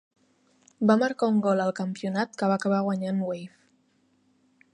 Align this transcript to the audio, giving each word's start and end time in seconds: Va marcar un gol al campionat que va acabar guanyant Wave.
Va 0.91 0.95
marcar 1.01 1.29
un 1.33 1.37
gol 1.47 1.61
al 1.67 1.75
campionat 1.81 2.35
que 2.41 2.51
va 2.53 2.59
acabar 2.63 2.83
guanyant 2.89 3.21
Wave. 3.31 3.57